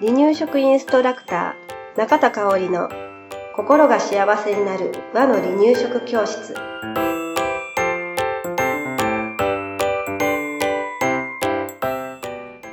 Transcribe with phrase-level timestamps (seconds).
[0.00, 2.88] 離乳食インストラクター中田香織の
[3.54, 6.54] 心が幸せになる和の離乳食教室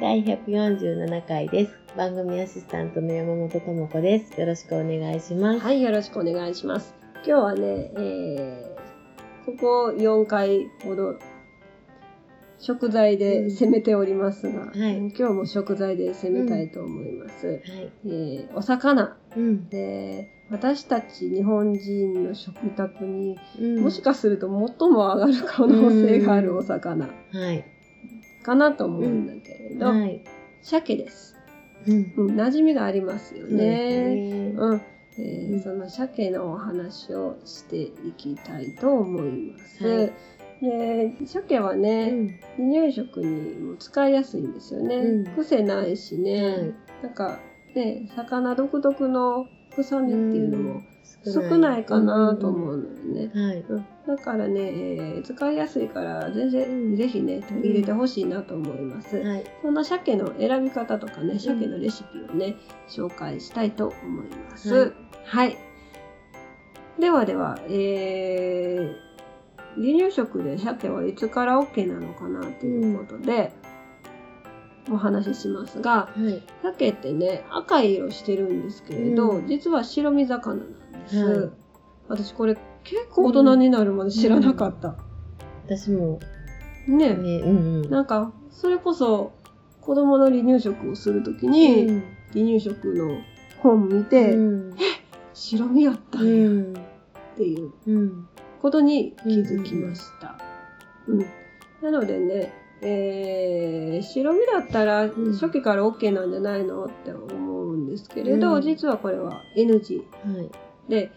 [0.00, 1.72] 第147回です。
[1.96, 4.38] 番組アシスタントの山本智子です。
[4.38, 5.60] よろしくお願いします。
[5.60, 6.94] はいよろしくお願いします
[7.24, 11.14] 今日はね、えー、ここ4回ほど
[12.62, 17.60] 食材で攻めておりますが、はい今日も食材で攻めたいと思います、はい。
[18.06, 19.68] えーお魚うん。
[19.68, 27.64] で私たち日本人の食卓にうんもしかすると最も上がる可能性があるお魚はい。
[28.44, 30.22] かなと思うんだけれど、はい。
[30.62, 31.34] 鮭です。
[31.88, 32.14] うん。
[32.16, 33.56] うん、馴染みがありますよね。
[33.56, 34.52] ね。
[34.56, 34.80] うん、
[35.18, 39.84] えーうんその鮭のお話をしていきたいと思います。
[39.84, 40.12] はい
[40.62, 42.28] で鮭はうね、ん。
[42.56, 44.96] 離乳食にも使いやすいんですよね。
[44.96, 47.38] うん癖ないしね、はいなんか
[47.74, 50.82] ね魚独特の臭みっていうのも
[51.24, 53.30] 少ないかなと思うのよね。
[53.68, 53.86] うん。
[54.06, 59.16] だからね、えー使いやすいから全然、ぜひね取り入れてほしいなと思います。
[59.16, 59.44] はい。
[59.62, 62.54] そんな鮭の選び方とかね、鮭のレシピをね、
[62.88, 64.74] 紹介したいと思います。
[64.74, 64.92] は
[65.24, 67.00] はいい。
[67.00, 69.11] ではでは、えー、
[69.76, 73.52] 離乳食で鮭はいつから OK なのかなということで、
[74.90, 76.42] お話ししますが、はい。
[76.62, 81.24] 鮭ってね、赤い色してるんですけれど、うん実は白身魚なんです。
[81.24, 81.50] はい
[82.08, 84.96] 私これ結構大人になるまで知らなかった。
[85.66, 86.18] 私も、
[86.88, 87.90] ねね、うんうん。
[87.90, 89.32] なんか、それこそ、
[89.80, 93.20] 子供の離乳食をするときに、離乳食の
[93.62, 94.40] 本見て、う
[94.72, 94.76] ん。
[95.32, 96.74] 白身やったやっうんん。
[97.36, 98.28] ていううん。
[98.62, 100.38] ことに気づきました。
[101.08, 101.26] うん。
[101.82, 105.10] なのでね、えー、白身だったらん。
[105.34, 108.62] 初期から OK なんじゃないのって思うんですけれど、うん。
[108.62, 110.50] 実はこれは NG はい。
[110.88, 111.10] で、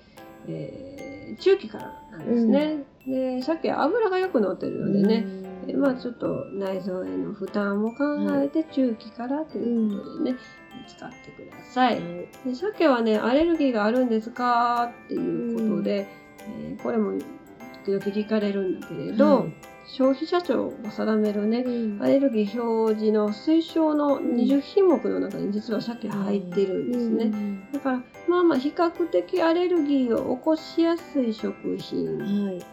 [0.47, 2.83] えー、中期からなんですね。
[3.07, 5.25] で、鮭油がよく乗ってるのでね、
[5.67, 5.81] えうん。
[5.81, 8.03] まあちょっと内臓への負担も考
[8.41, 10.37] えて中期からということでね、
[10.87, 11.99] 使ってください。
[12.45, 14.91] で鮭はね、アレルギーがあるんですか？
[15.05, 16.07] っていうことで、
[16.47, 17.19] えーこれも
[17.85, 19.53] 時々聞かれるんだけれど、はい
[19.87, 27.25] 消費者庁が定めるね、うんアレルギー表示の推奨の20品目の中に実は鮭入ってるんですね。
[27.25, 27.69] ね。
[27.71, 32.65] だから、まあまあ比較的アレルギーを起こしやすい食品はい。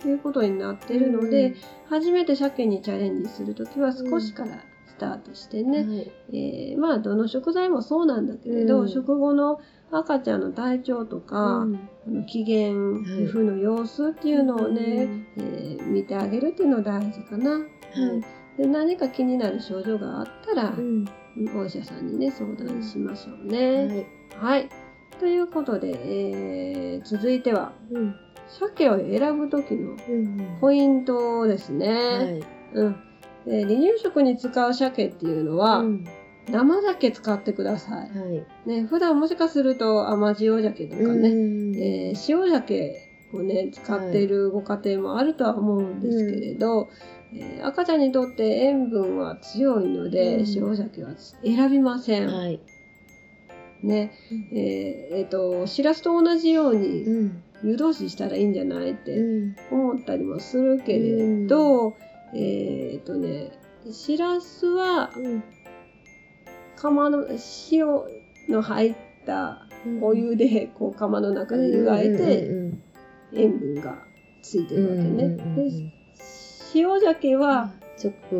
[0.00, 1.54] ということになってるので、
[1.88, 4.73] 初めて鮭にチャレンジするときは少しからス
[5.04, 6.12] タートしてうん、ね、はい。
[6.32, 9.60] えーまあどの食材もそうなんだけれど、うん食後の
[9.90, 12.74] 赤ちゃんの体調とか、うんあの機嫌、い皮
[13.32, 17.54] 膚の様子っていうのをね、えー見てあげるっていうの大事かな。
[17.54, 17.64] うん
[18.56, 21.04] で何か気になる症状があったら、うん。
[21.56, 24.06] お医者さんにね相談しましょうはね。
[24.32, 24.36] い。
[24.36, 24.68] はい。
[25.18, 25.88] ということで、
[26.94, 28.14] えー続いてはうん。
[28.46, 30.58] 鮭を選ぶ時のうん。
[30.60, 31.88] ポイントですね。
[31.88, 32.42] はい。
[32.74, 32.96] うん。
[33.46, 36.04] で離乳食に使う鮭っていうのは、うん
[36.50, 38.10] 生鮭使ってください。
[38.10, 38.68] はい。
[38.68, 46.90] ね、普段もしかすると甘塩鮭とかね、うんえー塩鮭をね、使っているご家庭もあるとは思うんですけれど、
[47.32, 52.26] えー赤ちゃんにとって塩分は強いので、うん塩鮭は選びません。
[52.26, 52.60] はい。
[53.82, 54.12] ね、
[54.52, 57.42] えーえーと、しらすと同じようにうん。
[57.62, 59.56] 湯通ししたらいいんじゃないってうん。
[59.70, 61.96] 思ったりもするけれど、
[62.34, 63.52] えっ、とね、
[63.90, 65.42] しらすはうん。
[66.76, 67.26] 釜の
[67.70, 67.86] 塩
[68.50, 69.66] の入った
[70.02, 72.50] お湯でこう釜の中で湯がいて
[73.32, 74.02] 塩分が
[74.42, 75.36] ついてるわけね。
[75.36, 75.92] で
[76.74, 77.70] 塩鮭は、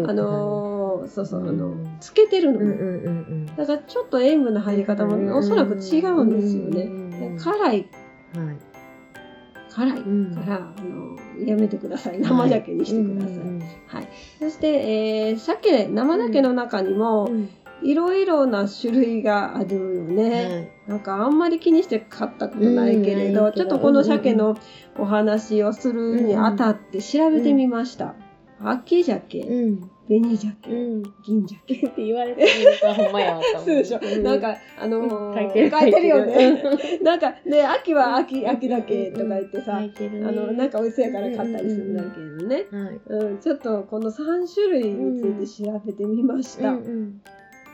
[0.07, 3.57] あのーそうそう、あのうん、つけてるの。
[3.57, 7.39] だからちょっと塩分の入り方もおそらく違うんですようんね。
[7.39, 7.89] 辛い、
[8.37, 8.47] うん。
[8.47, 8.57] はい。
[9.75, 12.21] 辛いうんから、あのやめてください。
[12.21, 13.37] 生鮭にしてください。
[13.37, 14.09] うんはい。
[14.39, 14.69] そして、
[15.29, 17.49] えー、鮭、生鮭の中にも、うん
[17.83, 20.45] いろいろな種類があるよね。
[20.45, 24.57] はいなんかあんまり気にして買ったことないけれど、うんちょっとこの鮭の
[24.99, 28.15] お話をするにあたって調べてみました。
[28.61, 29.91] 秋鮭、うん。
[30.07, 31.03] 紅鮭、うん。
[31.25, 31.87] 銀鮭。
[31.87, 32.49] って言われてる
[32.83, 36.63] のがほんまやわ そうでしょ、んなんか、あのー書いてる書いてるよね。
[36.99, 42.67] 書 なんか、ね、秋は秋、秋だけとか言ってさ、書いてるねあの、なんか美味しそうやから買ったりするんだけどね。
[42.71, 43.01] はい。
[43.07, 46.71] うん、ちょっとこの3種類について調べてみました。
[46.71, 47.21] うん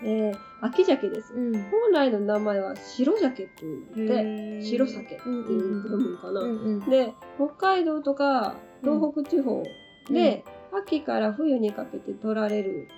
[0.03, 1.35] えー、秋鮭です。
[1.35, 1.53] うん。
[1.53, 3.51] 本来の名前は白鮭って
[3.97, 6.41] 言って、で白鮭っていう読むかな。
[6.41, 6.81] うんうん。
[6.89, 9.63] で、北海道とか東北地方
[10.11, 12.89] で、秋から冬にかけて取られる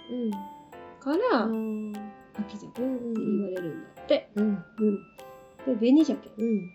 [1.01, 1.93] から、うん。
[2.35, 4.31] 秋鮭ってうん言われるんだって。
[4.37, 4.45] うん。
[4.45, 4.59] うん。
[5.67, 6.31] で、紅鮭。
[6.39, 6.73] うん。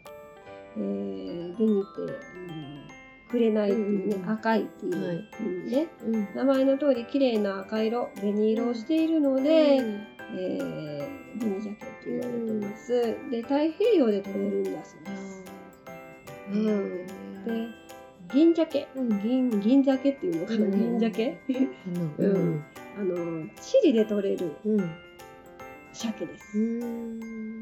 [0.78, 2.88] えー、紅って、うん、
[3.30, 5.88] 紅っていうね、うんうん赤いっていうはい意味ね。
[6.06, 6.36] うん。
[6.36, 12.92] 名前の通り綺麗な赤色、紅色をしているので、えー、紅鮭って言われてます。
[13.32, 15.44] で、太平洋で取れるんだそうです。
[16.52, 17.08] うん。
[17.08, 17.68] で、
[18.34, 18.88] 銀鮭。
[18.96, 21.38] うん銀、銀鮭っていうのかな、うん銀鮭？
[22.20, 22.66] ううんん。
[23.00, 24.92] あの、チリで取れるうん。
[25.94, 26.58] 鮭です。
[26.58, 27.62] うん。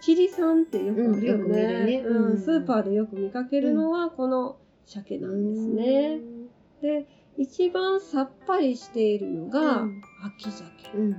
[0.00, 1.84] チリ産ってよくあるよね。
[1.84, 6.20] ねうんうんスーパーでよく見かけるのはこの鮭なんですね。
[6.80, 7.06] で、
[7.38, 10.64] 一番さっぱりしているのがうん秋鮭。
[10.94, 11.16] うん。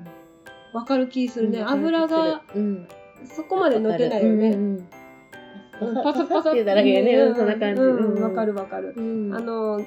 [0.73, 1.59] わかる気するね。
[1.59, 2.87] うん油が、うん。
[3.25, 4.57] そこまで乗ってないよね。
[6.03, 7.81] パサパサって言っただけでね、ううんそんな感じ。
[8.21, 8.93] わかるわかる。
[8.95, 9.33] うん。
[9.35, 9.81] あの、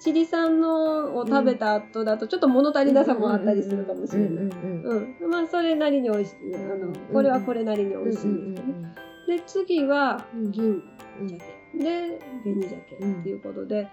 [0.00, 4.30] チリ産のを食べた後だとちょっと物足りなさもあったりするかもしれない。
[4.30, 5.30] うん。
[5.30, 6.34] まあ、それなりに美味しい。
[6.54, 8.94] あの、これはこれなりに美味しいんですけどね。
[9.28, 10.82] で、次は銀
[11.20, 11.38] うん鮭。
[11.78, 12.78] で、紅鮭っ
[13.22, 13.88] ていうことで、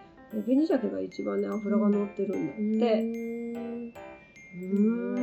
[0.45, 3.01] 紅鮭が一番ね、脂が乗ってるんだって。
[3.01, 5.18] うん。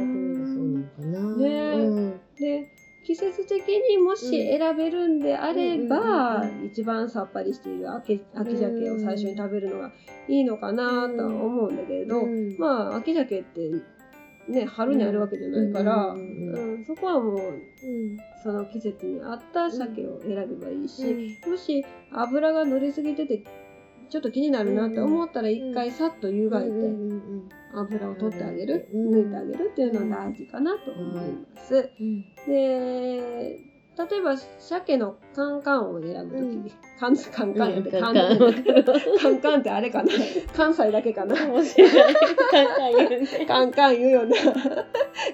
[3.06, 9.92] 季節的にもし選べるんであれば、一番さっぱりしている秋秋鮭を最初に食べるのが
[10.28, 13.70] いいのかなとは思うんだけれど、うんまあ、秋鮭って、
[14.48, 18.18] ね、春にあるわけじゃないから、うんそこはもう、うん。
[18.42, 23.44] その季節に合った鮭を選べばいいし、うんもし油が乗りすぎてて、
[24.10, 26.70] ちょっと気になるなって思ったら一回さっと湯がいて。
[26.70, 27.48] うん
[27.80, 31.90] 油を取ってあげる、うん抜いてあげるっていうのが大事かなと思います。
[32.00, 38.38] うんで、例えば鮭のカンカンを選ぶときに、カンカンカンやってカンカン
[39.18, 40.10] カンカンってあれかな
[40.54, 41.34] 関西だけかな。
[41.34, 41.62] カンカン
[42.94, 43.26] 言うね。
[43.48, 44.36] カンカン言うよな。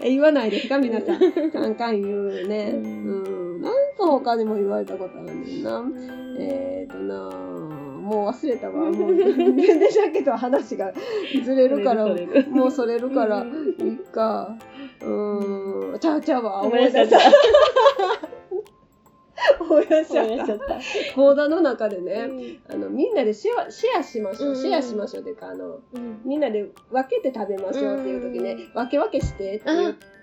[0.01, 1.51] え言わないですか皆さん。
[1.51, 2.71] カンカン言うね。
[2.73, 3.63] ううんん。
[3.63, 5.85] なんか他にも言われたことあるねんな。
[6.39, 8.91] えーとなもう忘れたわ。
[8.91, 10.93] もう全然鮭と話が
[11.45, 12.07] ずれるから、
[12.51, 14.55] もうそれるから、うんいいか。
[15.01, 15.99] うーん。
[15.99, 16.61] ちゃうちゃうわ。
[16.61, 17.19] ご思いい出した。
[19.59, 20.47] 思い出しちゃっ。
[20.47, 20.81] たた。
[21.15, 22.29] 講座の中でね、
[22.69, 24.51] うあの、みんなでシェアシェアしましょう。
[24.51, 29.65] うんシェアしましょうっていうか、あの、んみんなで分けて食べましょうっていう時ね、うん分け分けしてって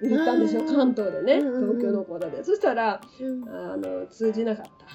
[0.03, 2.43] 言ったんですよ、あ関東でね、東京の講座で。
[2.43, 4.85] そしたら、うんあの、通じなかった。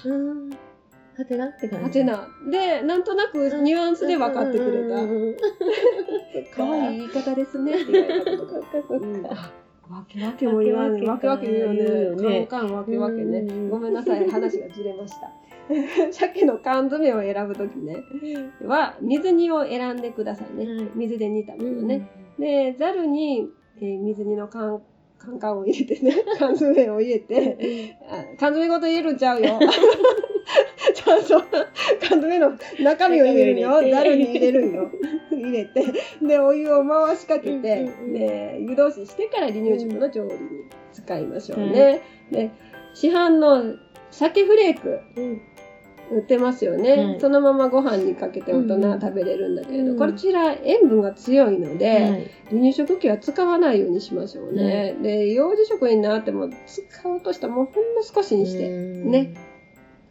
[1.15, 1.19] うん。
[1.19, 1.85] はてなって感じ。
[1.85, 2.27] はてな。
[2.49, 6.55] で、なんとなくニュアンスで分かってくれた。
[6.55, 8.97] 可愛い言い方ですねって言われたことが。
[8.97, 9.51] うんあ
[9.89, 12.39] わけわけも言わん、わわけわけ言うよよね。
[12.39, 15.31] ねカンカンわけわけねごめんなさい、話がずれました。
[16.11, 18.03] 鮭の缶詰を選ぶときね、
[18.63, 20.65] は水煮を選んでくださいね。
[20.67, 22.07] はい水で煮たものうんね。
[22.39, 24.81] で、ざるに、えー水煮の缶、
[25.17, 29.59] カンカンを入れてね、 缶詰を入れて、あ缶詰ごと入れるんちゃうよ。
[30.93, 31.41] ちゃんと
[31.99, 33.71] 缶詰の中身を入れるよ。
[33.89, 34.91] ざるに入れるんよ。
[35.31, 35.83] 入れて、
[36.21, 37.89] で、お湯を回しかけて、
[38.59, 40.39] 湯通ししてから離乳食の調理に
[40.93, 42.01] 使いましょうね。
[42.31, 42.51] で、
[42.93, 43.75] 市販の
[44.11, 44.99] 鮭フレーク。
[45.15, 45.41] うん
[46.11, 54.95] 売ってますよね、はいそのままご飯にかけて大人は食べれるんだけれど、こちら塩分が強いので、はい離乳食器は使わないようにしましょうね。
[55.01, 58.69] で、幼児食になっても使おうとしたらもうほんの少しにして。
[58.69, 59.33] ね。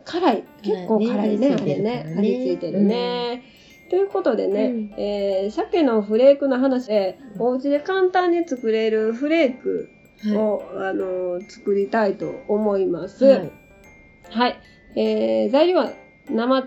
[0.05, 0.45] 辛い。
[0.63, 2.13] 結構辛いね、ねれね。
[2.17, 3.45] 張り付いてるね。
[3.89, 9.89] ということでね、えー鮭のフレークの話で、お家で簡単に作れるフレーク
[10.37, 13.25] を、あの作りたいと思います。
[13.25, 13.53] はい。
[14.31, 14.59] はい。
[14.97, 15.93] えー、材料は
[16.31, 16.67] 生、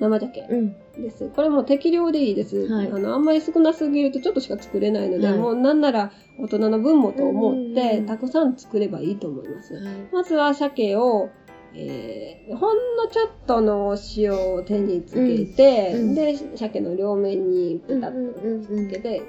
[0.00, 0.76] 生鮭うん。
[1.02, 1.28] です。
[1.34, 2.66] これも適量でいいです。
[2.68, 9.74] はいあの、あんまり少なすぎるとちょっとしか作れないので、はいもうなんなら大人の分もと思って、うんたくさん作ればいいと思います。
[9.74, 11.30] はいまずは鮭を、
[11.74, 19.22] えーほんのちょっとのお塩を手につけて、うんうんで、鮭の両面にペタッとつけて、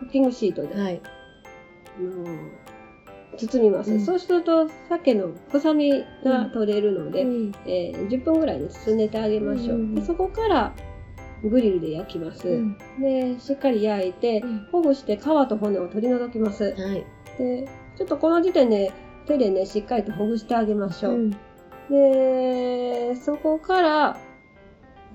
[0.00, 1.00] クッキングシートで、はい。
[1.98, 2.24] あの
[3.36, 4.00] 包みます、うん。
[4.00, 7.52] そうすると鮭の臭みが取れるので、うん。
[7.66, 10.74] えー10分ぐらいに進めてあげましょう、うんでそこから
[11.42, 12.78] グリルで焼きます、うん。
[13.00, 14.58] でしっかり焼いてうん。
[14.70, 16.64] ほぐして皮と骨を取り除きます。
[16.64, 17.04] はい。
[17.38, 18.92] でちょっとこの時点で
[19.26, 21.30] 手でねしっかりとほぐしてあげましょう、うん。
[21.90, 24.16] でそこから、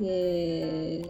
[0.01, 1.09] えー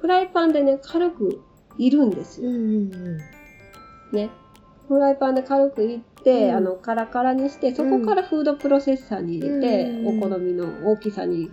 [0.00, 1.42] フライパンでね軽く
[1.76, 3.18] いるんですよ、うんうん。
[4.12, 4.30] ね
[4.90, 6.56] フライパンで軽くいって、うん。
[6.56, 10.18] あのカラカラにしてそこからフードプロセッサーに入れて、うん。
[10.18, 11.48] お好みの大きさに。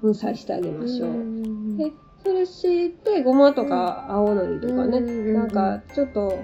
[0.00, 1.76] 粉砕してあげましょう、ん。
[1.76, 1.90] で
[2.22, 5.34] それ敷いてごまとか青のりとかね、うん。
[5.34, 6.38] なんかちょっと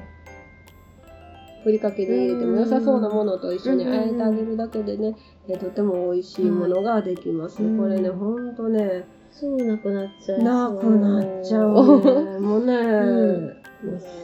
[1.62, 5.14] ふりかけで入れても良さそうなものと一緒にあえてあげるだけでね、
[5.48, 7.78] えとても美味しいものができます、うん。
[7.78, 10.42] これねほんとねすぐなくなっちゃう。
[10.42, 12.38] なくなっちゃうね。
[12.40, 13.56] もうね、う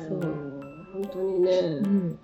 [0.08, 0.57] そう
[0.98, 2.18] 本当にね、うん。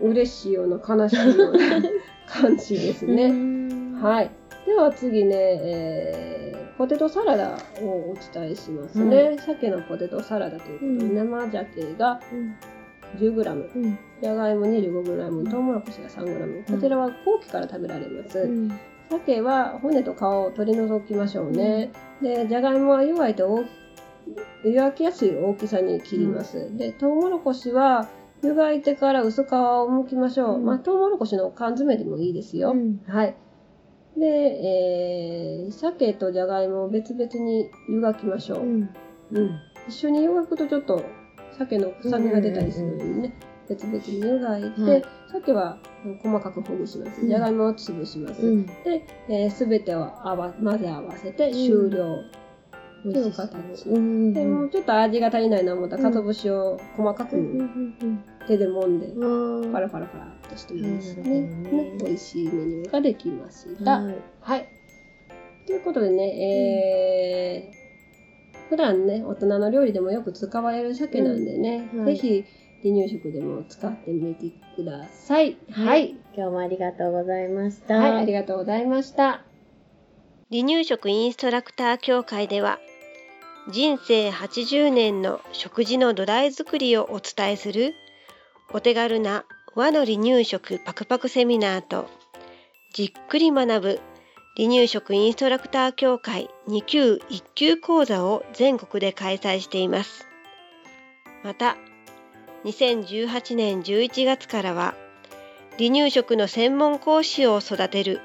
[0.00, 1.58] 嬉しいような悲しいような
[2.28, 4.30] 感じですね、ねはい。
[4.66, 9.36] では次ね、えーポテトサラダをお伝えしますね。
[9.44, 12.56] 鮭のポテトサラダということで、うん生鮭がうん。
[13.18, 13.98] 10g、うん。
[14.22, 16.72] じゃがいも 25g、トウモロコシが 3g。
[16.72, 18.38] こちらは後期から食べられます。
[18.38, 18.70] うん。
[19.10, 21.90] 鮭は骨と皮を取り除きましょうね。
[22.22, 23.64] で、じゃがいもは湯がいて大
[24.64, 26.76] 湯がきやすい大きさに切ります。
[26.76, 28.08] で、トウモロコシは
[28.42, 30.58] 湯がいてから薄皮を剥きましょう。
[30.58, 32.72] うんまあ、トウモロコシの缶詰でもいいですよ。
[32.72, 33.36] うんはい。
[34.16, 38.60] で、えー、鮭とじゃがいもを別々に湯がきましょう。
[38.60, 38.90] うん。
[39.32, 39.60] うん。
[39.88, 41.04] 一緒に湯がくとちょっと
[41.58, 43.34] 鮭の臭みが出たりするのでね、
[43.68, 45.78] 別々に湯がいて、はい鮭は
[46.22, 47.20] 細かくほぐします。
[47.20, 48.46] うんじゃがいもを潰します。
[48.46, 48.66] うん。
[48.66, 52.24] で、えー、全てをあわ混ぜ合わせて終了。
[53.04, 54.32] 美味しそう形うん。
[54.32, 57.36] でもうちょっと味が足りないな思ったら、かつお節を細かく。
[58.46, 59.72] 手で揉んで、うん。
[59.72, 61.22] パラパラパラっとしていいですね。
[61.22, 64.00] ねね美味しいメニューができました。
[64.00, 64.14] はい。
[64.40, 64.68] はい。
[65.66, 72.44] ということでね、えー、普段ね、大人の料理でもよく使われる鮭なんでね、うんはいぜひ
[72.82, 75.58] 離乳食でも使ってみてください。
[75.72, 76.16] はい。
[76.34, 77.96] 今日もありがとうございました。
[77.96, 79.47] はい、ありがとうございました。
[80.50, 82.78] 離乳食インストラクター協会では、
[83.70, 87.94] 人生80年の食事の土台作りをお伝えする
[88.72, 92.08] お手軽な和の離乳食パクパクセミナーと
[92.94, 94.00] じっくり学ぶ
[94.56, 100.26] 離乳食インストラクター協会2級1級講座を全国で開催しています。
[101.44, 101.76] また、
[102.64, 104.94] 2018年11月からは
[105.76, 108.22] 離乳食の専門講師を育てる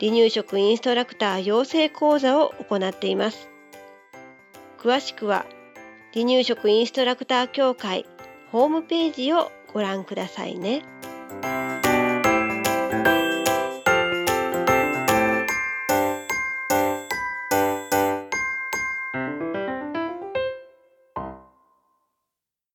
[0.00, 3.50] 離乳食インストラクター養成講座を行っています。
[4.78, 5.44] 詳しくは
[6.14, 8.06] 離乳食インストラクター協会
[8.50, 10.82] ホームページをご覧くださいね。